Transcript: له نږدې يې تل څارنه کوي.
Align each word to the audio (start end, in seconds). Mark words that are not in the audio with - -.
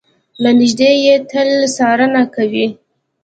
له 0.41 0.49
نږدې 0.59 0.91
يې 1.03 1.15
تل 1.31 1.49
څارنه 1.75 2.23
کوي. 2.35 2.67